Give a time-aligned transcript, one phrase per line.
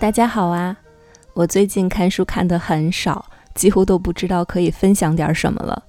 [0.00, 0.76] 大家好啊！
[1.34, 3.26] 我最近看书看得很少，
[3.56, 5.82] 几乎都不知道可以分享点什么了。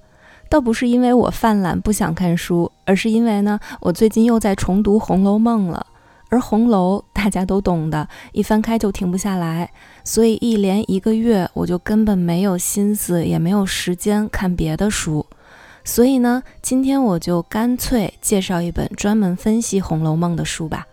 [0.48, 5.86] 倒不是因为我犯懒不想看书，而是因为呢，我最近又在重读《红楼梦》了。
[6.28, 9.70] 而红楼大家都懂的，一翻开就停不下来，
[10.02, 15.24] 所以一连一个月我就根本没有心思，也没有时间看别的书。
[15.84, 20.88] 所以呢，今天我就干脆介绍一本专门分析《红楼梦》的书吧。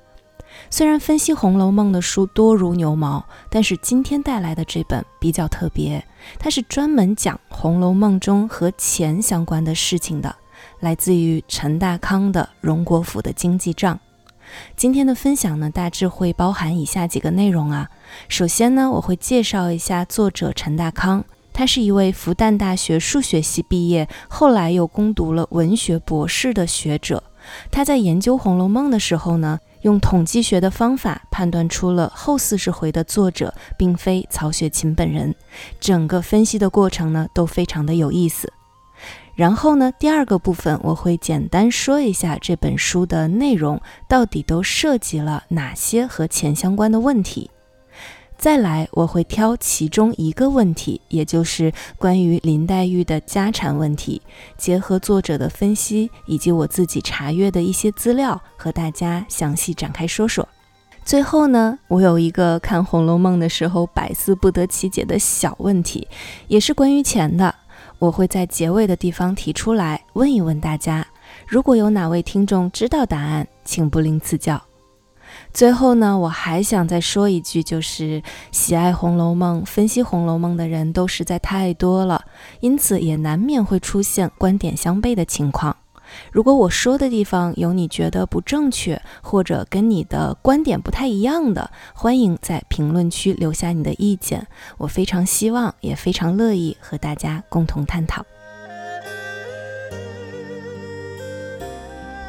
[0.70, 6.06] 虽然分析《红楼梦》的书多如牛毛，但是今天带来的这本比较特别，
[6.38, 10.36] 它是专门讲《红楼梦》中和钱相关的事情的，
[10.82, 13.96] 来自于陈大康的《荣国府的经济账》。
[14.76, 17.90] 今天的分享呢，大致会包含以下几个内容啊。
[18.28, 21.24] 首先呢，我会介绍一下作者陈大康，
[21.54, 27.24] 他是一位复旦大学数学系毕业，后来又攻读了文学博士的学者。
[27.72, 35.34] 他在研究《红楼梦》的时候呢，用统计学的方法判断出了后四十回的作者并非曹雪芹本人。
[35.80, 38.52] 整个分析的过程呢，都非常的有意思。
[39.34, 43.80] 然后呢，第二个部分我会简单说一下这本书的内容
[44.10, 47.50] 到底都涉及了哪些和钱相关的问题。
[48.38, 54.22] 再来，我会挑其中一个问题，也就是关于林黛玉的家产问题，
[54.58, 60.48] 结合作者的分析以及我自己查阅的一些资料，和大家详细展开说说。
[61.04, 66.08] 最后呢，我有一个看《红楼梦》的时候百思不得其解的小问题，
[66.48, 67.54] 也是关于钱的。
[67.98, 71.06] 我会在结尾的地方提出来问一问大家，
[71.48, 74.62] 如果有哪位听众知道答案，请不吝赐教。
[75.54, 78.22] 最后呢，我还想再说一句，就是
[78.52, 82.26] 喜爱《红楼梦》、分析《红楼梦》的人都实在太多了，
[82.60, 85.76] 因此也难免会出现观点相悖的情况。
[86.32, 94.48] 如果我说的地方有你觉得不正确，或者跟你的观点不太一样的，欢迎在评论区留下你的意见，
[94.78, 98.24] 我非常希望，也非常乐意和大家共同探讨。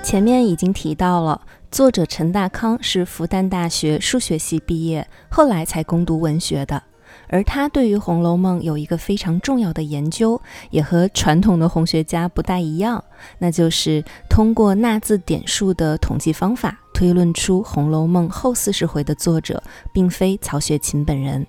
[0.03, 6.83] 前面已经提到了，作者陈大康是复旦大学数学系毕业，后来才攻读文学的。
[7.29, 10.41] 而他对于《红楼梦》有一个非常重要的研究，
[10.71, 13.05] 也和传统的红学家不大一样，
[13.39, 19.63] 那就是通过纳字点数的统计方法，推论出《红楼梦》后四十回的作者
[19.93, 21.47] 并非曹雪芹本人。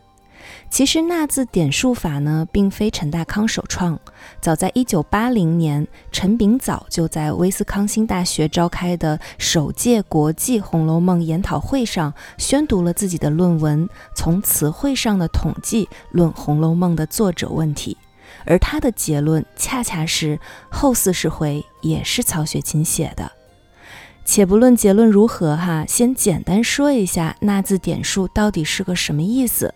[0.70, 4.00] 其实纳字点数法呢，并非陈大康首创。
[4.40, 17.98] 早在一九八零年，陈炳藻就在威斯康星大学召开的首届国际《红楼梦》研讨会上宣读了自己的论文，从词汇上的统计论《红楼梦》的作者问题。
[18.46, 23.32] 而他的结论恰恰是后四十回也是曹雪芹写的。
[24.24, 29.74] 且不论结论如何哈，先简单说一下纳字点数到底是个什么意思。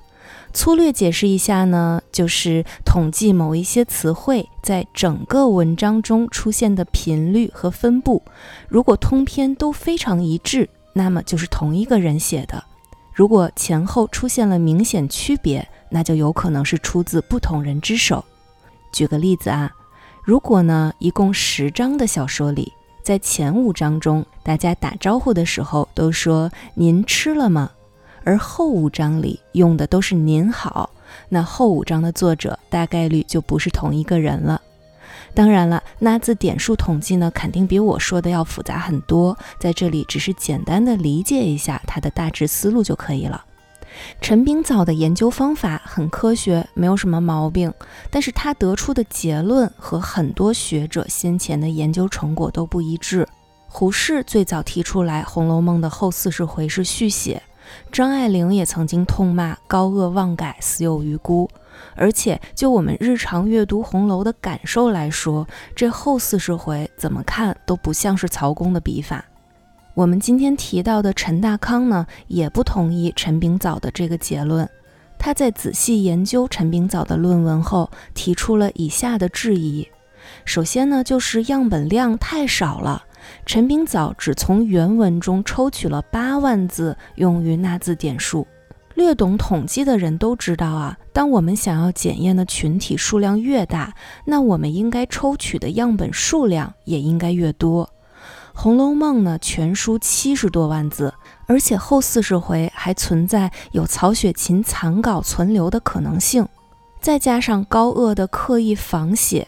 [0.54, 8.22] 粗略解释一下呢，就是统计某一些词汇在整个文章中出现的频率和分布。
[8.68, 12.64] 如果通篇都非常一致，那么就是同一个人写的；
[13.14, 18.24] 如果前后出现了明显区别，那就有可能是出自不同人之手。
[18.92, 19.72] 举个例子啊，
[20.24, 22.72] 如果呢一共十章的小说里，
[23.04, 27.72] 在前五章中，大家打招呼的时候都说“您吃了吗”。
[28.24, 30.90] 而后五章里用的都是“您好”，
[31.30, 34.62] 那后五章的作者大概率就不是同一个人了。
[35.36, 43.44] 当然了，那字点数统计呢，肯定比我说的要复杂很多，在这里只是简单的理解一下它的大致思路就可以了。
[44.22, 47.72] 陈炳藻的研究方法很科学，没有什么毛病，
[48.10, 53.28] 但是他得出的结论和很多学者先前的研究成果都不一致。
[53.68, 57.42] 胡适最早提出来，《红楼梦》的后四十回是续写。
[57.92, 61.50] 张爱玲也曾经痛骂高恶妄改，死有余辜。
[61.96, 69.26] 而且就我们日常阅读红楼的感受来说，这后四十回怎么看都不像是曹公的笔法。
[69.96, 74.68] 我们今天提到的陈大康呢，也不同意陈炳藻的这个结论。
[75.20, 79.88] 他在仔细研究陈炳藻的论文后，提出了以下的质疑：
[80.46, 83.04] 首先呢，就是样本量太少了。
[83.46, 88.48] 陈炳藻只从原文中抽取了八万字用于纳字点数。
[88.96, 97.86] 略懂统计的人都知道啊，当我们想要检验的群体数量越大，那我们应该抽取的样本数量也应该越多。
[98.54, 101.12] 《红楼梦》呢，全书七十多万字，
[101.48, 106.48] 而且后四十回还存在有曹雪芹残稿存留的可能性，
[107.02, 109.48] 再加上高鹗的刻意仿写。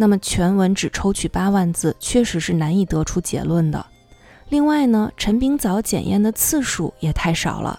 [0.00, 3.84] 那么全文只抽取八万字，确实是难以得出结论的。
[4.48, 7.78] 另外呢，陈炳藻检验的次数也太少了。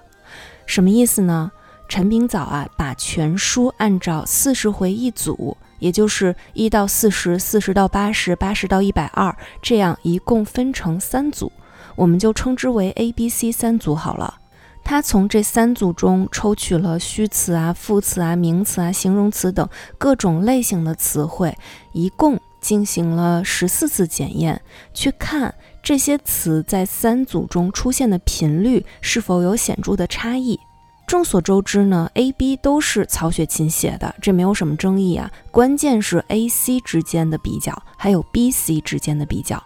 [0.67, 1.51] 什么意思呢？
[1.89, 11.51] 陈炳藻啊，把全书按照四十回一组，也就是一到四十、四十到八十、八十到一百二，这样一共分成三组，
[11.95, 14.40] 我们就称之为 A、B、C 三组好了。
[14.83, 19.67] 他从这三组中抽取了虚词啊、副词啊、名词啊、形容词等
[19.97, 21.57] 各种类型的词汇，
[21.93, 24.61] 一共进行了十四次检验，
[24.93, 30.59] 去看这些词在三组中出现的频率是否有显著的差异。
[31.07, 35.29] 众所周知呢，A、B 都是曹雪芹写的，这没有什么争议啊。
[35.51, 39.61] 关键是 A、C 之间的比较，还有 B、C 之间的比较，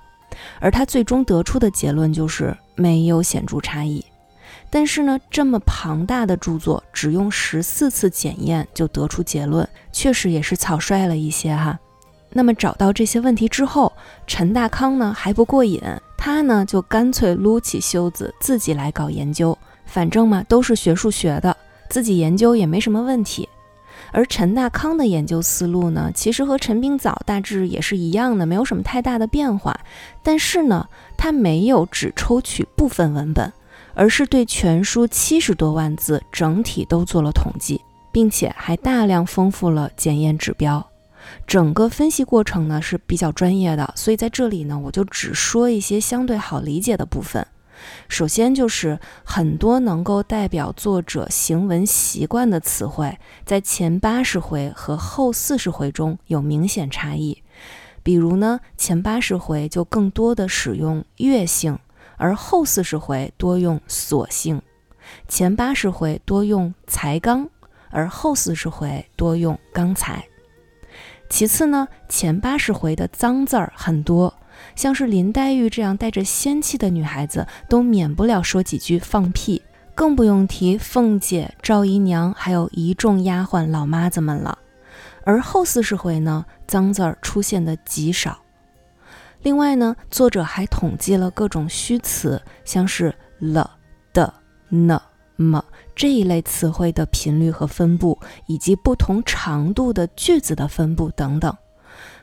[0.60, 4.04] 而他最终得出的结论就是没有显著差异。
[4.70, 11.80] 但是呢，这么庞大的著作，只用十四次检验就得出结论，确实也是草率了一些哈。
[12.32, 13.94] 那么找到这些问题之后，
[14.28, 15.82] 陈大康呢还不过瘾，
[16.18, 19.58] 他呢就干脆撸起袖子自己来搞研究。
[19.86, 21.56] 反正嘛，都是学数学的，
[21.90, 23.48] 自己研究也没什么问题。
[24.12, 29.80] 而陈大康的研究思路呢，其实和陈炳藻大致也是一样的，没有什么太大的变化。
[30.22, 33.54] 但是呢，他没有只抽取部分文本，
[33.96, 37.82] 而是对全书七十多万字整体都做了统计，
[38.12, 40.86] 并且还大量丰富了检验指标。
[41.48, 47.48] 整个分析过程呢是比较专业的，所以在这里呢，我就只说一些相对好理解的部分。
[48.08, 57.42] 首先就是很多能够代表作者行文习惯的词汇，在前八十回和后四十回中有明显差异。
[58.02, 61.78] 比如呢，前八十回就更多的使用乐性，
[62.18, 64.60] 而后四十回多用索性；
[65.28, 67.50] 前八十回多用才刚，
[67.90, 70.26] 而后四十回多用刚才。
[71.30, 74.34] 其次呢，前八十回的脏字儿很多。
[74.74, 79.62] 像是林黛玉这样带着仙气的女孩子，都免不了说几句放屁，
[79.94, 84.58] 更不用提凤姐、赵姨娘，还有一众丫鬟老妈子们了。
[85.26, 88.45] 而后四十回呢，脏字儿出现的极少。
[89.46, 93.78] 另外呢，作者还统计了各种虚词，像是了、
[94.12, 94.34] 的、
[94.70, 95.00] 呢、
[95.36, 95.64] 么
[95.96, 101.56] 这一类词汇的频率和分布，以及不同长度的句子的分布等等。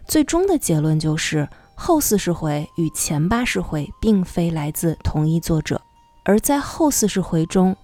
[0.04, 1.48] 最终的结论就是。
[1.74, 5.80] 后四十回与前八十回并非来自同一作者，
[6.24, 7.74] 而在后四十回中，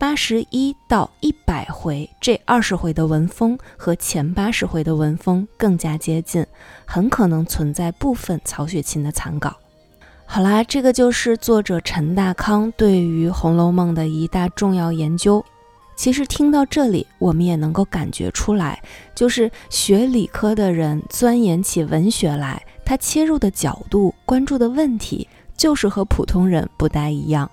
[0.00, 6.42] 八十一到一百回这二十回的文风和前八十回的文风更加接近，
[6.86, 9.54] 很可能存在部分曹雪芹的残稿。
[10.24, 15.44] 好啦，这个就是作者陈大康对于《红楼梦》的一大重要研究。
[15.94, 18.82] 其实听到这里，我们也能够感觉出来，
[19.14, 27.50] 就是学理科的人钻研起文学来，他切入的角度、关注的问题，就是和普通人不大一样。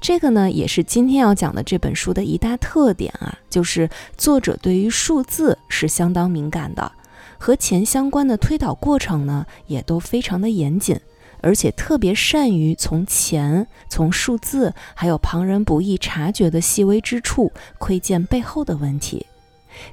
[0.00, 6.92] 这个呢，也是今天要讲的这本书的一大特点啊，就是作者对于数字是相当敏感的，
[7.38, 11.00] 和钱相关的推导过程呢，也都非常的严谨。
[11.44, 19.26] 而且特别善于从钱、从数字，还有旁人不易察觉的细微之处窥见背后的问题。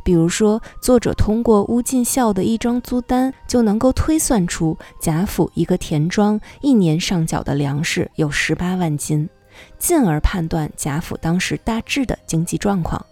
[0.03, 9.27] 比如说，作者通过乌进孝的一张租单，就能够推算出贾府一个田庄一年上缴的粮食有十八万斤，
[9.77, 13.05] 进而判断贾府当时大致的经济状况。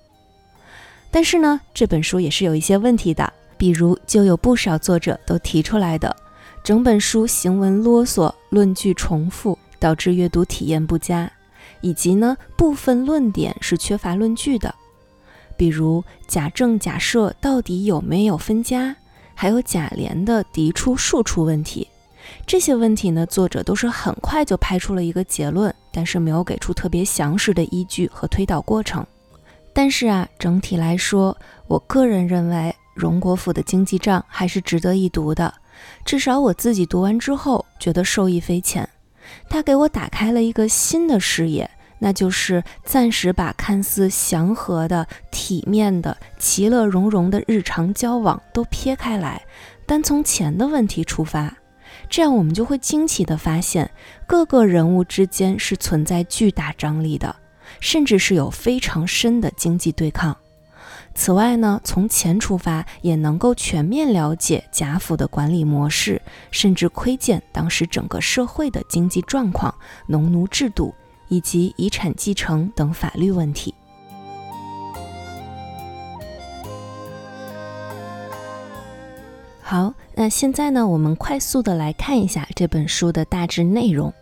[1.09, 6.15] 但是呢，这本书也是有一些问题的，比如就有不少作者都提出来的。
[6.63, 11.31] 整本书行文啰嗦，论据重复，导致阅读体验不佳。
[11.81, 14.73] 以及呢，部分论点是缺乏论据的，
[15.55, 18.95] 比如贾政、贾赦到底有没有分家，
[19.35, 21.87] 还有贾琏的嫡出庶出问题。
[22.45, 29.03] 这些问题呢，作者都是很快就拍出了一个结论，但是没有给出特别详实的依据和推导过程。
[29.73, 31.35] 但是啊，整体来说，
[31.65, 35.51] 我个人认为荣国府的经济账还是值得一读的。
[36.05, 38.87] 至少我自己读完之后，觉得受益匪浅。
[39.49, 49.41] 它给我打开了一个新的视野，那就是暂时把看似祥和的、体面的、其乐融融的日常交往都撇开来，
[49.87, 51.57] 单从钱的问题出发。
[52.09, 53.91] 这样我们就会惊奇地发现，
[54.25, 57.35] 各个人物之间是存在巨大张力的，
[57.79, 60.35] 甚至是有非常深的经济对抗。
[61.13, 66.21] 此外呢，从钱出发，也能够全面了解贾府的管理模式，
[66.51, 69.73] 甚至窥见当时整个社会的经济状况、
[70.07, 70.93] 农奴制度
[71.27, 73.73] 以及遗产继承等法律问题。
[79.69, 84.13] 好，那现在呢，我们快速的来看一下这本书的大致内容。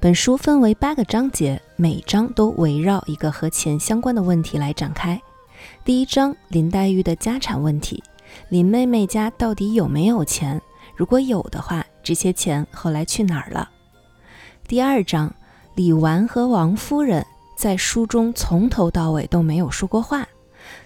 [0.00, 5.22] 本书分为八个章节，每章都围绕一个和钱相关的问题来展开。
[5.84, 8.02] 第一章林黛玉的家产问题，
[8.48, 10.60] 林妹妹家到底有没有钱？
[10.96, 13.70] 如果有的话，这些钱后来去哪儿了？
[14.66, 15.32] 第二章
[15.76, 17.24] 李纨和王夫人
[17.56, 20.26] 在书中从头到尾都没有说过话。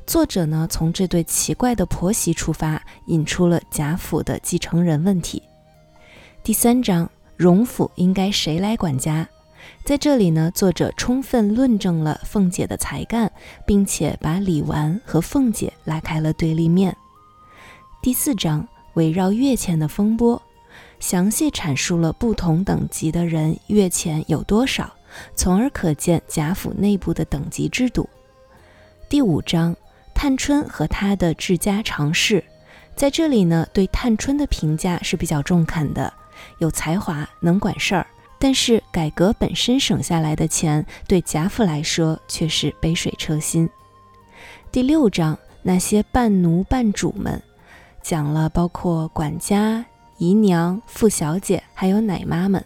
[0.06, 5.42] 作者呢，从这对奇怪的婆媳出发，引出了贾府的继承人问题。
[6.42, 9.26] 第三章，荣府应该谁来管家？
[9.85, 13.30] 在这里呢，作者充分论证了凤姐的才干，
[13.64, 16.94] 并且把李纨和凤姐拉开了对立面。
[18.02, 20.40] 第四章，围绕月钱的风波，
[20.99, 24.92] 详细阐述了不同等级的人月钱有多少，
[25.37, 28.09] 从而可见贾府内部的等级制度。
[29.09, 29.76] 第五章，
[30.23, 32.45] 探春和她的治家常事，
[32.95, 36.14] 在这里呢，对探春的评价是比较中肯的，
[36.59, 38.07] 有才华，能管事儿。
[38.38, 43.69] 但是改革本身省下来的钱，对贾府来说却是杯水车薪。
[44.71, 47.43] 第六章，那些半奴半主们，
[48.00, 49.85] 讲了包括管家、
[50.19, 52.64] 姨娘、傅小姐，还有奶妈们。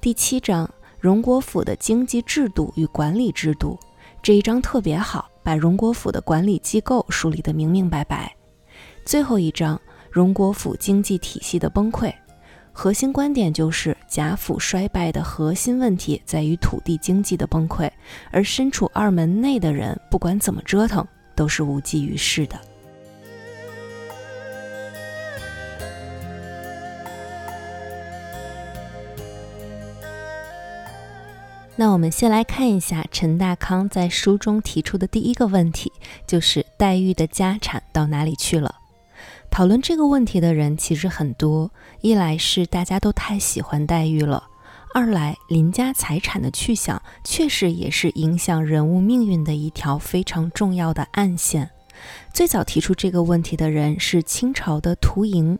[0.00, 3.78] 第七章，荣国府的经济制度与管理制度，
[4.22, 5.28] 这一章特别好。
[5.42, 8.34] 把荣国府的管理机构梳理得明明白白。
[9.04, 9.80] 最后一章，
[10.10, 12.12] 荣国府经济体系的崩溃，
[12.72, 17.90] 核心观点就是贾府衰败的核心问题在于土地经济的崩溃，
[18.30, 22.58] 而身处二门内的人不管怎么折腾都是无济于事的。
[31.74, 35.90] 那我们先来看一下陈大康在书中提出的第一个问题，
[36.26, 38.76] 就是黛玉的家产到哪里去了？
[39.50, 44.44] 讨论这个问题的人其实很多，一来是大家都太喜欢黛玉了，
[44.94, 51.70] 二来林家财产的去向确实也是影响人物命运的一条非常重要的暗线。
[52.32, 55.58] 最早提出这个问题的人是清朝的屠莹，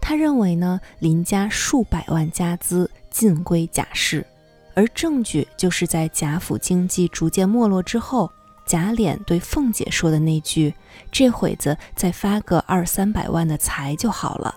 [0.00, 4.26] 他认为呢，林家数百万家资尽归贾氏。
[4.74, 8.30] 而证据就是在贾府经济逐渐没落之后，
[8.64, 10.74] 贾琏对凤姐说的那句
[11.12, 14.54] ：“这会子再发个二三百万的财就好了。”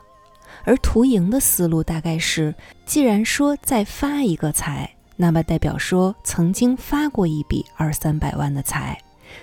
[0.64, 2.56] 而屠莹的思路大概是：
[2.86, 8.98] 既然说再发一个财，那么代表说曾经发过一笔二三百万的财，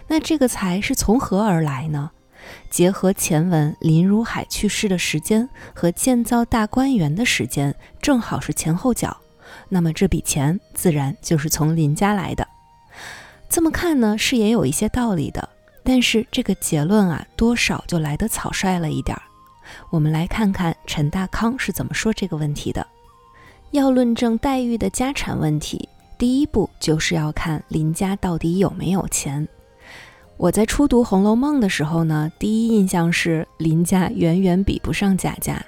[0.09, 2.11] 那这个财是从何而来呢？
[2.71, 9.17] 结合前文林如海去世的时间和建造大观园的时间，正好是前后脚。
[9.75, 12.47] 那么这笔钱自然就是从林家来的。
[13.49, 15.49] 这么看呢，是也有一些道理的。
[15.83, 19.23] 但是这个结论啊，多少就来得草率了一点儿。
[19.89, 22.87] 我们来看看陈大康是怎么说这个问题的。
[23.71, 25.89] 要论证黛玉的家产问题，
[26.19, 29.49] 第一步就是要看林家到底有没有钱。
[30.37, 35.65] 我在初读《红楼梦》的时候呢，第一印象是林家远远比不上贾家。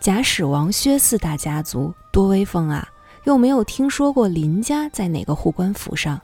[0.00, 2.88] 贾史王薛四大家族多威风啊！
[3.24, 6.20] 又没有听说过林家在哪个护官符上，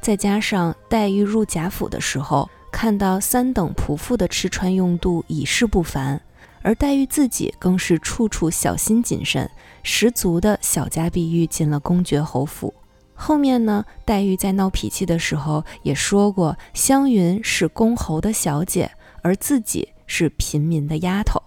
[0.00, 6.20] 再加上黛玉入贾府的时候，看到三等仆妇的吃穿用度已是不凡，
[6.62, 9.48] 而黛玉自己更是处处小心谨慎，
[9.82, 12.74] 十足的小家碧玉进了公爵侯府。
[13.14, 18.90] 后面呢，黛玉在闹脾气的时候也说过，湘云是公侯的小姐，
[19.22, 21.40] 而自己是平民的丫头。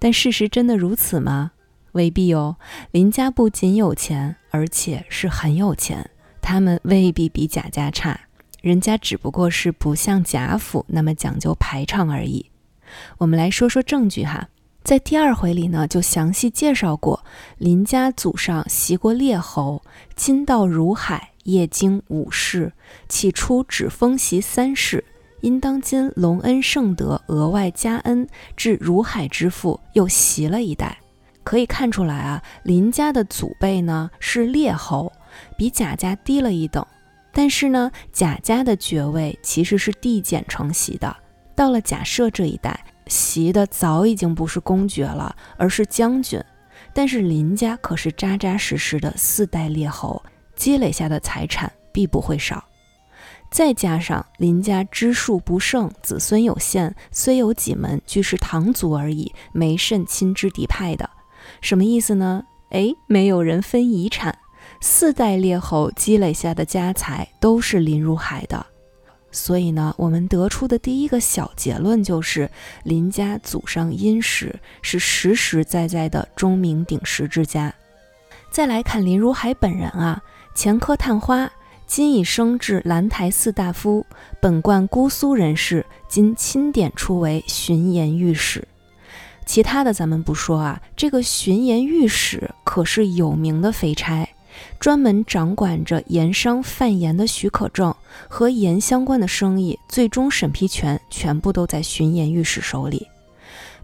[0.00, 1.52] 但事实真的如此吗？
[1.92, 2.56] 未必哦，
[2.90, 6.10] 林家不仅有钱，而且是很有钱。
[6.40, 8.18] 他们未必比贾家差，
[8.60, 12.50] 人家只不过是不像贾府那么讲究排场而已。
[13.18, 14.48] 我们来说说证据哈，
[14.82, 17.24] 在第二回里呢，就详细介绍过
[17.58, 19.82] 林家祖上袭过列侯，
[20.16, 22.72] 今到如海，业经五世，
[23.08, 25.04] 起初只封袭三世，
[25.42, 30.98] 因当今隆恩圣德，额外加恩，至如海之父又袭了一代。
[31.50, 35.12] 可以看出来啊，林家的祖辈呢是列侯，
[35.56, 36.86] 比贾家低了一等。
[37.32, 41.16] 但是呢，贾家的爵位其实是递减承袭的。
[41.56, 42.78] 到了贾赦这一代，
[43.08, 46.40] 袭的早已经不是公爵了，而是将军。
[46.94, 50.22] 但是林家可是扎扎实实的四代列侯，
[50.54, 52.62] 积累下的财产必不会少。
[53.50, 61.10] 再加上林家支数不盛，子孙有限，虽有几门，俱是堂族而已，没甚亲支嫡派的。
[61.60, 62.44] 什么意思呢？
[62.70, 64.38] 哎，没有人分遗产，
[64.80, 68.64] 四代列侯积累下的家财都是林如海的，
[69.30, 72.50] 所以呢，我们得出的第一个小结论就是
[72.84, 77.72] 林家祖上殷实，是实实在在的钟鸣鼎食之家。
[78.50, 80.22] 再来看林如海本人啊，
[80.54, 81.50] 前科探花，
[81.86, 84.06] 今已升至兰台寺大夫，
[84.40, 88.66] 本贯姑苏人士，今钦点出为巡盐御史。
[89.50, 94.28] 其他的咱们不说啊，这个巡盐御史可是有名的肥差，
[94.78, 97.92] 专门掌管着盐商贩盐的许可证
[98.28, 103.08] 和盐相关的生意，最终审批权全部都在巡盐御史手里。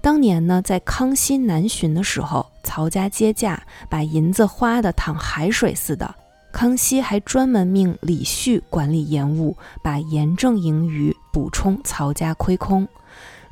[0.00, 6.14] 当年呢，在康熙南巡的时候，曹家接驾，把银子花的淌海水似的。
[6.52, 12.87] 康熙还专门命李旭管理盐务，把盐政盈余补充曹家亏空。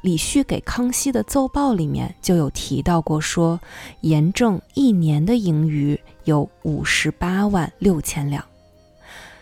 [0.05, 3.59] 李旭给康熙的奏报里面就有提到过，说
[4.03, 8.45] 严正一年的盈余有五十八万六千两。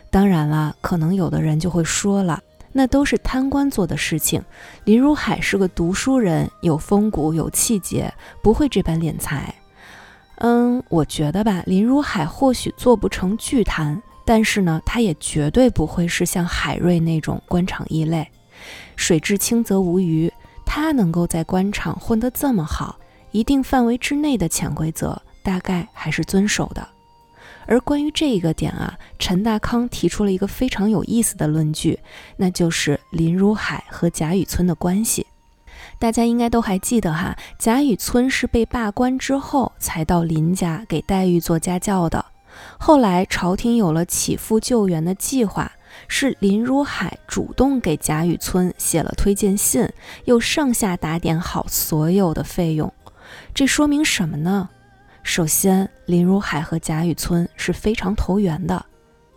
[0.09, 2.41] 当然了，可能有的人就会说了，
[2.71, 4.41] 那都是贪官做的事情。
[4.85, 9.53] 林如海是个读书人，有风骨，有气节，不会这般敛财。
[10.37, 18.25] 嗯，我觉得吧，林如海或许做不成巨贪，但是呢，他也绝对不会是像海瑞那种官场异类。
[18.95, 20.33] 水至清则无鱼。
[20.65, 22.99] 他能够在官场混得这么好，
[23.31, 26.87] 一定范围之内的潜规则大概还是遵守的。
[27.67, 31.99] 而关于这个点啊，陈大康提出了一个非常有意思的论据，
[32.37, 35.27] 那就是林如海和贾雨村的关系。
[35.99, 42.25] 大家应该都还记得哈，贾雨村是被罢官之后才到林家给黛玉做家教的。
[42.79, 45.71] 后来朝廷有了起复救援的计划。
[46.09, 49.89] 是林如海主动给贾雨村写了推荐信，
[50.25, 52.93] 又上下打点好所有的费用，
[53.55, 54.69] 这说明什么呢？
[55.23, 58.85] 首先，林如海和贾雨村是非常投缘的，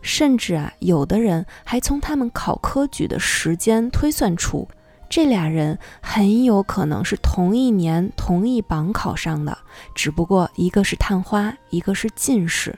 [0.01, 4.67] 甚至啊，有的人还从他们考科举的时间推算出，
[5.07, 9.55] 这俩人很有可能是同一年同一榜考上的，
[9.93, 12.75] 只不过一个是探花，一个是进士。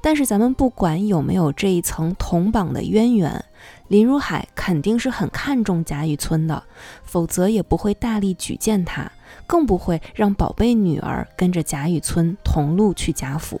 [0.00, 3.44] 但是咱们不管有没有这一层同榜的渊源，
[3.88, 6.62] 林如海肯定是很看重贾雨村的，
[7.04, 9.10] 否则也不会大力举荐他，
[9.46, 13.60] 更不会让宝贝女儿跟着贾雨村同路去贾府。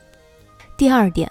[0.76, 1.30] 第二点，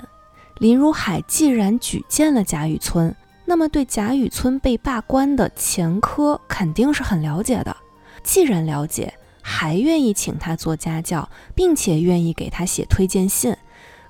[0.60, 7.76] 林如海既然举荐了贾雨村，那么对贾雨村被罢官的前科肯定是很了解的。
[8.22, 13.56] 既然了解，还愿意请他做家教，并且愿意给他写推荐信。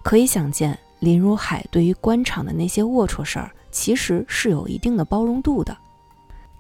[0.10, 5.78] 可以想见，林如海对于官场的那些龌龊事儿，其实是有一定的包容度的。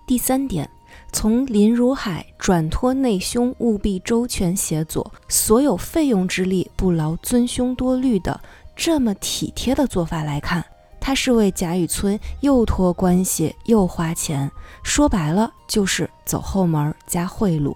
[0.05, 0.69] 第三点，
[1.12, 8.39] 从林如海转托内兄务必周全协佐，所有费用之力不劳尊兄多虑的
[8.75, 10.63] 这么体贴的做法来看，
[10.99, 14.51] 他是为贾雨村又托关系又花钱，
[14.83, 17.75] 说白了就是走后门加贿赂。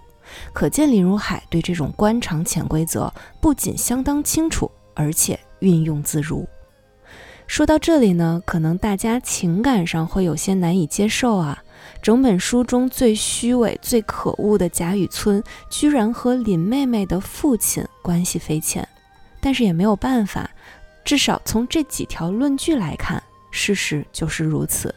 [0.54, 5.40] 可见林如海对这种官场潜规则不仅相当清楚，而且。
[5.64, 6.48] 运用自如。
[7.46, 11.62] 说到这里呢，可能大家情感上会有些难以接受啊。
[12.02, 18.88] 整本书中最虚伪、最可恶的贾雨村，居然和林妹妹的父亲关系匪浅。
[19.42, 20.50] 但是也没有办法，
[21.04, 23.22] 至少从这几条论据来看，
[23.52, 24.94] 事实就是如此。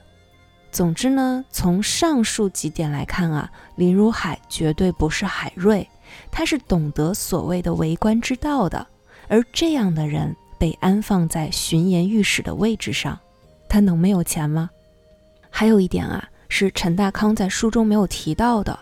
[0.71, 5.87] 总之呢，从上述几点来看啊，林如海绝对不是海瑞，
[6.31, 8.87] 他是懂得所谓的为官之道的。
[9.27, 10.35] 而这样的人。
[10.59, 13.19] 被安放在巡盐御史的位置上，
[13.69, 14.71] 他能没有钱吗？
[15.51, 18.79] 还有一点啊，是陈大康在书中没有提到的，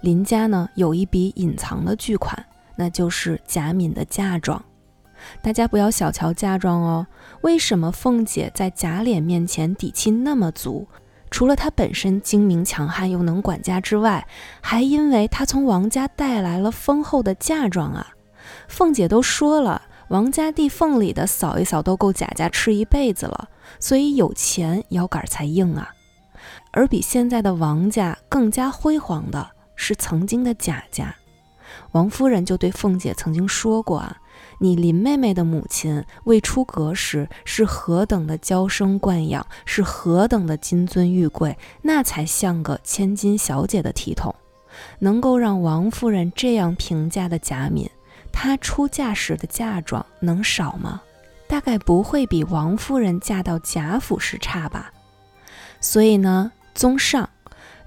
[0.00, 2.44] 林家呢有一笔隐藏的巨款，
[2.76, 4.62] 那就是贾敏的嫁妆。
[5.42, 7.06] 大家不要小瞧嫁妆哦。
[7.42, 10.88] 为什么凤姐在贾琏面前底气那么足？
[11.30, 14.26] 除了她本身精明强悍又能管家之外，
[14.60, 18.06] 还因为她从王家带来了丰厚的嫁妆啊。
[18.66, 19.82] 凤姐都说了。
[20.10, 25.88] 王家地缝里的扫一扫都够贾家吃一辈子了，所以有钱腰杆才硬啊。
[26.72, 31.14] 而比现在的王家更加辉煌的是曾经的贾家。
[31.92, 34.16] 王夫人就对凤姐曾经说过啊
[34.58, 44.34] ：“你林妹妹的母亲未出阁时是何等的娇生惯养，是何等的金尊玉贵，那才像个千金小姐的体统。
[44.98, 47.88] 能够让王夫人这样评价的贾敏。”
[48.42, 51.02] 她出嫁时的嫁妆能少吗？
[51.46, 54.90] 大概不会比王夫人嫁到贾府时差吧。
[55.78, 57.28] 所以呢，综上，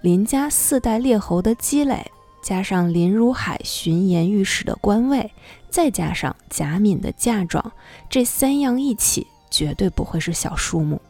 [0.02, 2.06] 林家四代列侯的积累，
[2.44, 5.34] 加上林如海巡盐御史的官位，
[5.72, 7.72] 再加上贾敏的嫁妆，
[8.08, 11.02] 这三样一起，绝对不会是小数目。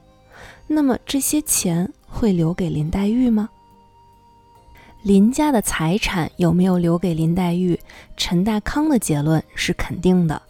[0.67, 3.49] 那么这些钱会留给林黛玉吗？
[5.03, 7.77] 林家的财产有没有留给林黛玉？
[8.15, 10.41] 陈大康的结论是肯定的。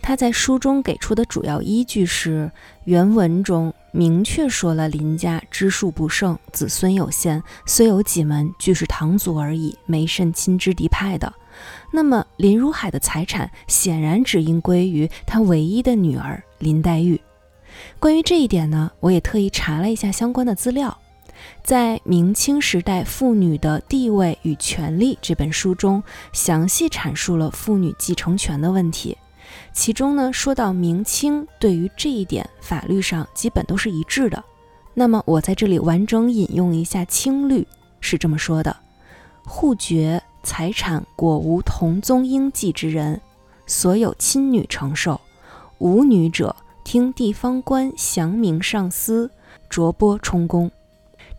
[0.00, 2.50] 他在书中给出的主要依据是，
[2.84, 11.30] 原文中明确说了林家支数不盛，子孙有限，虽有几门，俱是堂族而已，没甚亲支嫡派的。
[11.92, 17.20] 那么林如海的财产显然只应归于他唯一的女儿林黛玉。
[18.00, 20.98] 关于这一点呢，我也特意查了一下相关的资料，
[21.62, 26.02] 在明清时代妇女的地位与权利这本书中，
[26.32, 29.16] 详细阐述了妇女继承权的问题。
[29.72, 34.42] 其中呢，说到明清对于这一点法律上基本都是一致的。
[34.94, 37.66] 那么我在这里完整引用一下清律，
[38.00, 38.76] 是这么说的：
[39.44, 43.20] 户爵财产果无同宗应继之人，
[43.66, 45.20] 所有亲女承受；
[45.78, 49.30] 无女者，听地方官详明上司，
[49.70, 50.70] 着拨充公。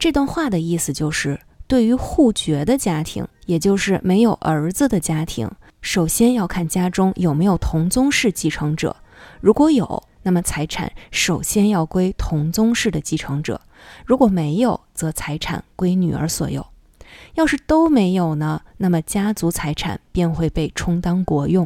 [0.03, 5.49] 这段话的意思就是，对于户绝的家庭，也就是没有儿子的家庭。
[5.81, 8.97] 首先要看家中有没有同宗室继承者，
[9.39, 13.55] 如果有，那么财产首先要归同宗室的继承者；
[14.05, 16.67] 如果没有，则财产归女儿所有。
[17.35, 21.65] 要是都没有呢，那么家族财产便会被充当国用。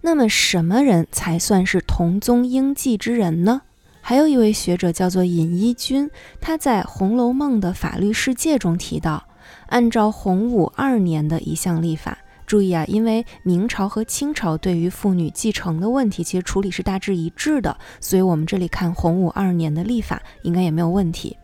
[0.00, 3.62] 那么什么人才算是同宗应继之人呢？
[4.10, 9.24] 还有一位学者叫做尹一君，他在《红楼梦的法律世界》中提到，
[9.68, 12.18] 按照洪武二年的一项立法。
[12.44, 21.36] 注意啊，因为明朝和清朝对于妇女继承的问题，其实处理是大致一致的，所以我们这里看洪武二年的立法，应该也没有问题。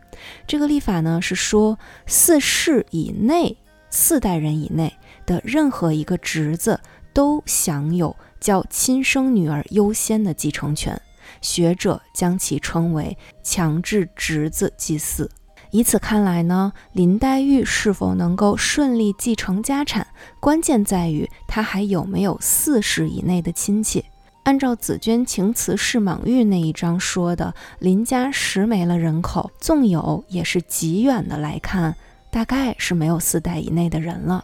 [0.45, 3.55] 这个立法呢是说，四世以内、
[3.89, 4.91] 四代人以内
[5.25, 6.77] 的任何一个侄子
[7.13, 11.01] 都享有叫亲生女儿优先的继承权，
[11.47, 15.31] 学者将其称为强制侄子祭祀。
[15.71, 20.05] 以此看来呢，林黛玉是否能够顺利继承家产，
[20.41, 24.03] 关键在于她还有没有四世以内的亲戚。
[24.43, 31.95] 按照紫鹃情词是莽玉那一章说的，林家实没了人口，纵有也是极远的来看，
[32.29, 34.43] 大概是没有四代以内的人了。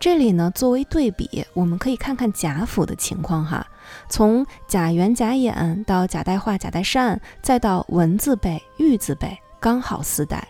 [0.00, 3.66] 这里呢，作为对比，我们可以看看贾府的情况哈，
[4.08, 9.36] 从贾元、贾演到贾代化、贾代善，再到文字辈、玉字辈。
[9.58, 10.46] 刚好四代，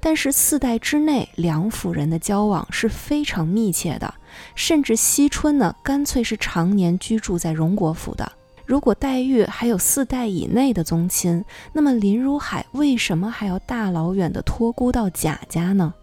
[0.00, 4.12] 但是四代之内两府人的交往是非常密切的，
[4.54, 8.30] 甚至惜春呢，干脆是常年居住在荣国府的。
[8.66, 15.94] 如果黛玉还有四代以内的宗亲，那么林如海为什么还要大老远的托孤到贾家呢？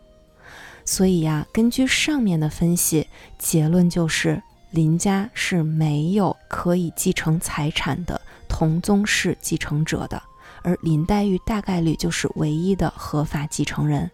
[0.83, 4.41] 所以呀，根据上面的分析，结论就是
[4.75, 10.21] 林家是没有可以继承财产的同宗室继承者的。
[10.61, 14.11] 而林黛玉大概率就是唯一的合法继承人。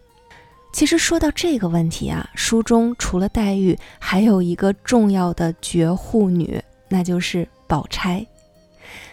[0.72, 8.24] 其实说到这个问题啊，书中除了黛玉，还有一个重要的绝户女，那就是宝钗。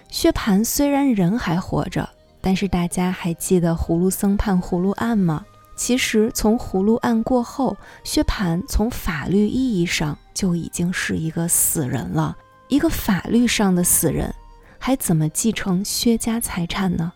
[0.10, 2.08] 薛蟠虽然人还活着，
[2.42, 5.46] 但是大家还记得葫芦僧判葫芦案吗？
[5.80, 12.36] 其实从葫芦案过后，薛蟠从法律意义上就已经是一个死人了。
[12.68, 14.36] 一个法律上的死人，
[14.78, 17.14] 还怎么继承薛家财产呢？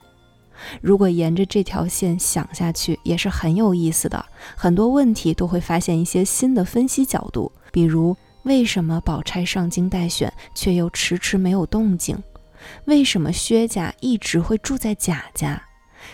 [0.79, 4.25] 如果沿着这条线想下去，也是很有意思的。
[4.55, 12.17] 很多问题都会发现一些新的分析角度，比如为什么宝钗上京待选，却又迟迟没有动静？
[12.85, 15.61] 为什么薛家一直会住在贾家？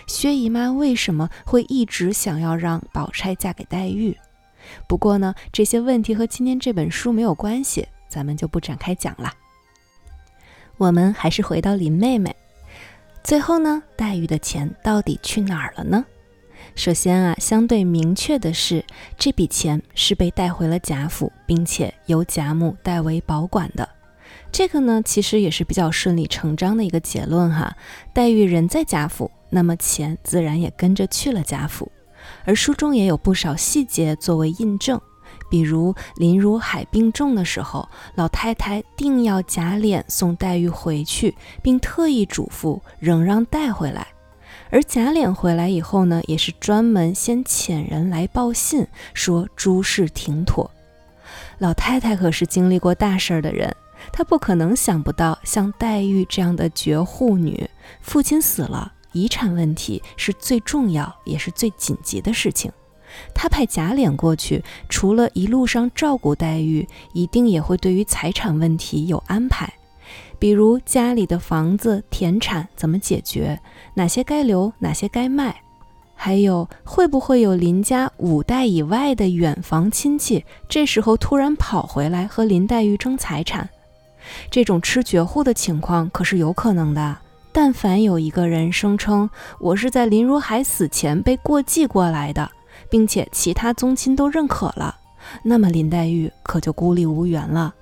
[0.06, 4.16] 薛姨妈为什么会一直想要让宝钗嫁给黛玉？
[4.86, 9.32] 不过呢，这些问题和今天这本书没有关系，咱们就不展开讲了。
[10.76, 12.34] 我们还是回到林妹妹。
[13.22, 16.04] 最后呢，黛玉的钱到底去哪儿了呢？
[16.74, 18.84] 首先啊，相对明确的是，
[19.18, 23.88] 这笔钱是被带回了贾府，并且由贾母代为保管的。
[24.52, 27.76] 这个呢，其实也是比较顺理成章的一个结论哈。
[28.12, 31.90] 黛玉人在贾府，那么钱自然也跟着去了贾府。
[32.44, 35.00] 而书中也有不少细节作为印证。
[35.48, 44.06] 比如林如海病重的时候，老太太定要贾琏送黛玉回去，并特意嘱咐仍让带回来。
[44.70, 50.70] 而贾琏回来以后呢，也是专门先遣人来报信，说诸事停妥。
[51.58, 53.74] 老太太可是经历过大事儿的人，
[54.12, 57.68] 她不可能想不到像黛玉这样的绝户女，
[58.00, 62.70] 父亲死了，遗产问题是最重要也是最紧急的事情。
[63.34, 69.72] 他派贾琏过去，除了一路上照顾黛玉，一定也会对于财产问题有安排，
[70.38, 73.60] 比如家里的房子、田产怎么解决，
[73.94, 75.60] 哪些该留，哪些该卖，
[76.14, 83.68] 还有会不会有林家五代以外的远房亲戚，这时候突然跑回来和林黛玉争财产。
[84.50, 87.16] 这种吃绝户的情况可是有可能的。
[87.52, 92.50] 但凡有一个人声称我是在林如海死前被过继过来的，
[92.88, 94.96] 并且其他宗亲都认可了，
[95.42, 97.74] 那么林黛玉可就孤立无援了。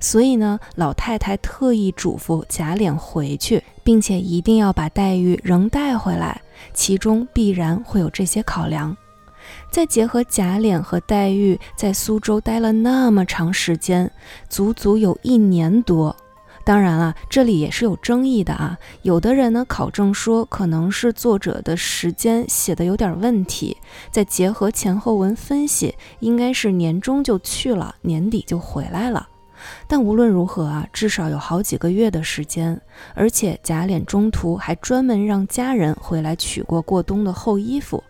[0.00, 6.40] 所以呢，老太太特意嘱咐贾琏回去，并且一定要把黛玉仍带回来，
[6.72, 8.96] 其中必然会有这些考量。
[9.70, 14.10] 再结合贾琏和黛玉在苏州待了那么长时间，
[14.48, 16.14] 足足有一年多。
[16.64, 18.76] 当然了，这里也是有争议的啊。
[19.02, 23.76] 有的人呢考证说，可能是作者的时间写的有点问题。
[24.10, 29.28] 再结合前后文分析，应该是年中就去了，年底就回来了。
[29.86, 32.80] 但无论如何啊，至少有好几个月的时间，
[33.14, 38.02] 而且贾琏中途还专门让家人回来取过过冬的厚衣服，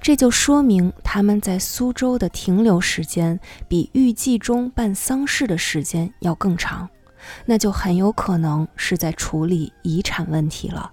[0.00, 6.88] 这就说明他们在苏州的停留时间比预计中办丧事的时间要更长。
[7.44, 10.90] 那就很有可能是在处理遗产问题了，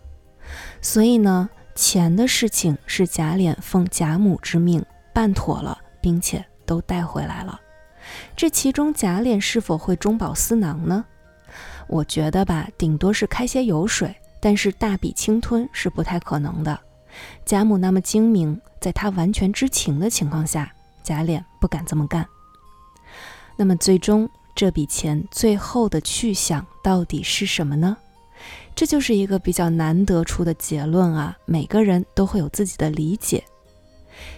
[0.82, 7.62] 所以呢，钱的事情是贾琏奉贾母之命办妥了，并且都带回来了。
[8.36, 11.06] 这其中贾琏是否会中饱私囊呢？
[11.88, 16.78] 我觉得吧，顶多是开些油水，但是大笔侵吞是不太可能的。
[17.46, 20.72] 贾母那么精明，在他完全知情的情况下，
[21.04, 22.26] 贾琏不敢这么干。
[23.58, 24.30] 那么最终。
[24.58, 27.98] 这笔钱最后的去向到底是什么呢？
[28.74, 31.38] 这就是一个比较难得出的结论啊！
[31.44, 33.44] 每个人都会有自己的理解。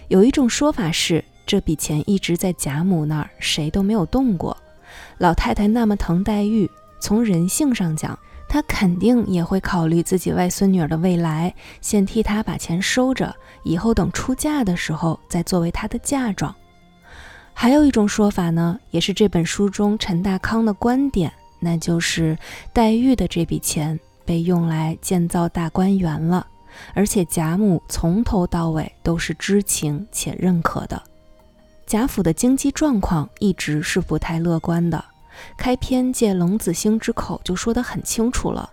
[0.08, 4.56] 有一种说法是，这笔钱一直在贾母那儿，谁都没有动过。
[5.18, 16.54] 老太太那么疼黛玉，从人性上讲，她肯定也会考虑自己外孙女儿的未来，先替她把钱收着，以后等出嫁的时候再作为她的嫁妆。
[17.52, 22.38] 还有一种说法呢，也是这本书中陈大康的观点，那就是
[22.72, 26.46] 黛玉的这笔钱被用来建造大观园了，
[26.94, 31.02] 而且贾母从头到尾都是知情且认可的。
[31.84, 35.04] 贾府的经济状况一直是不太乐观的，
[35.56, 38.70] 开篇借冷子兴之口就说得很清楚了。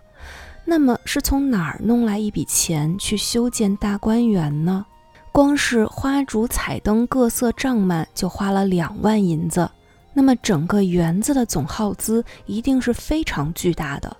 [0.65, 4.86] 那么是从哪儿弄来一笔钱去修建大观园呢？
[5.32, 9.69] 光是花烛彩灯各色帐幔就花了两万银子，
[10.13, 14.15] 那么整个园子的总耗资一定是非常巨大的。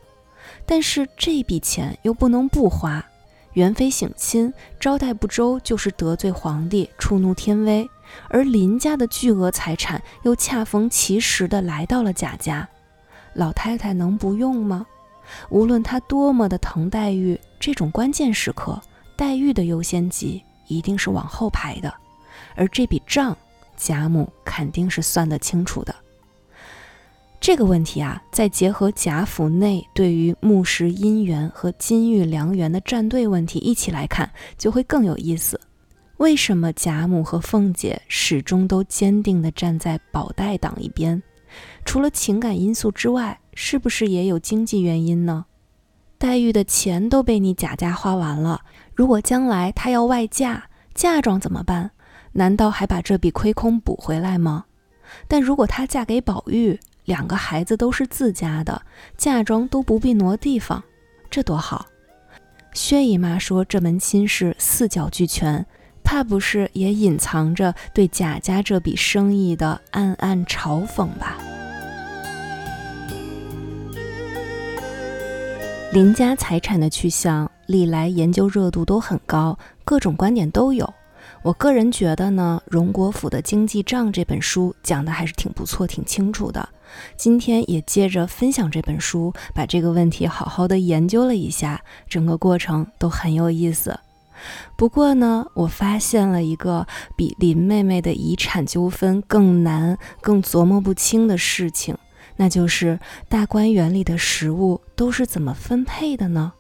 [0.66, 3.04] 但是这笔钱又不能不花，
[3.54, 7.90] 元妃省亲，招待不周就是得罪皇帝，触怒天威。
[8.30, 12.68] 而林家的巨额财产又恰逢其时的来到了贾家，
[13.34, 14.86] 老太太能不用吗？
[15.50, 18.82] 无论她多么的疼黛玉，这种关键时刻，
[19.16, 20.44] 黛玉的优先级。
[20.68, 21.94] 一定是往后排的，
[22.56, 23.38] 而这笔账，
[23.78, 25.94] 贾母肯定是算得清楚的。
[27.40, 35.62] 这个问题啊，再结合贾府内对于木石姻缘和金玉良缘的站队问题一起来看，就会更有意思。
[36.18, 41.22] 为什么贾母和凤姐始终都坚定地站在宝黛党一边？
[41.84, 45.46] 除了情感因素之外，是不是也有经济原因呢？
[46.18, 48.62] 黛玉的钱都被你贾家花完了。
[48.94, 51.92] 如果将来她要外嫁，嫁妆怎么办？
[52.32, 54.66] 难道还把这笔亏空补回来吗？
[55.28, 58.82] 但如果她嫁给宝玉，两个孩子都是自家的，
[59.18, 60.82] 嫁妆都不必挪地方，
[61.30, 61.86] 这多好！
[62.74, 65.66] 薛姨妈说这门亲事四角俱全，
[66.06, 71.38] 怕不是也隐藏着对贾家这笔生意的暗暗嘲讽吧？
[75.92, 77.52] 林家财产的去向。
[77.68, 80.94] 历来研究热度都很高，各种观点都有。
[81.42, 86.70] 我个人觉得呢，《荣国府的经济账》这本书讲的还是挺不错、挺清楚的。
[87.18, 94.00] 今天也接着分享这本书，把这个问题好好的研究了一下，整个过程都很有意思。
[94.76, 101.98] 不过呢，我发现了一个比林妹妹的遗产纠纷更难、更琢磨不清的事情，
[102.38, 106.54] 那就是大观园里的食物都是怎么分配的呢？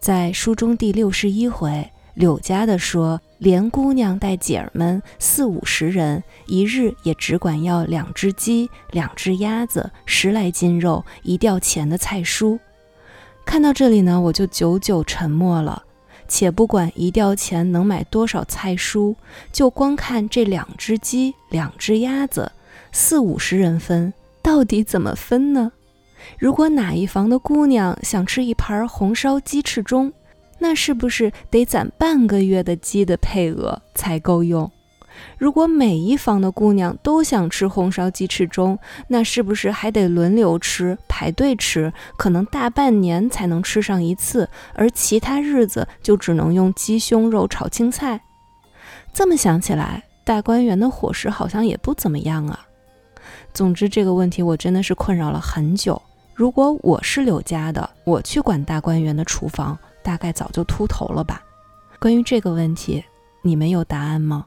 [0.00, 12.58] 在书中第六十一回，柳家的说，连姑娘带姐儿们四五十人，一日也只管要两只鸡、两只鸭子、十来斤肉、一吊钱的菜蔬。
[13.44, 15.82] 看到这里呢，我就久久沉默了。
[16.28, 19.14] 且不管一吊钱能买多少菜蔬，
[19.52, 22.52] 就光看这两只鸡、两只鸭子，
[22.92, 24.12] 四五十人分，
[24.42, 25.72] 到底怎么分呢？
[26.38, 30.12] 如果哪一房的姑娘想吃一盘红烧鸡翅中，
[30.58, 34.70] 那是不是得攒半个月的鸡的配额才够用？
[35.38, 41.92] 如果每一房的姑娘都想吃红烧鸡翅中，那是不是还得轮流吃、排队吃？
[42.16, 48.20] 可能大半年才能吃上一次，而其他日子就只能用鸡胸肉炒青菜。
[49.12, 52.66] 这么想起来，大观园的伙食好像也不怎么样啊。
[53.54, 56.00] 总之，这个问题我真的是困扰了很久。
[56.34, 61.42] 如果我是柳家的，我去管大观园的厨房，大概早就秃头了吧。
[61.98, 63.02] 关于这个问题，
[63.40, 64.46] 你们有答案吗？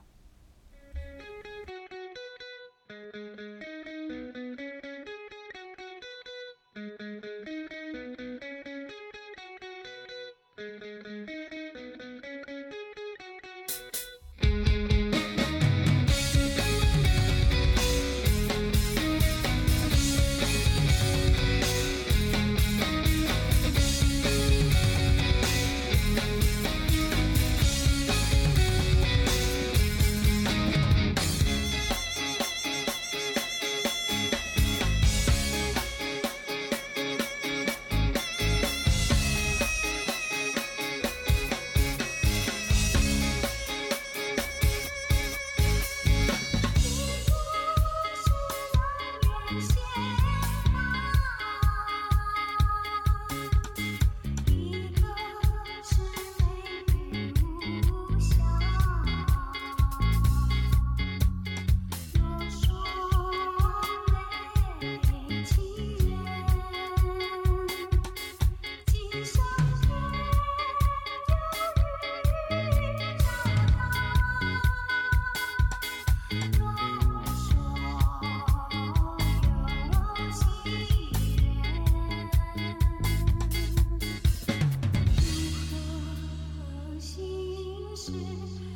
[88.00, 88.69] 是。